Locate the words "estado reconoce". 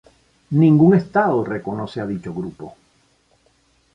0.95-1.97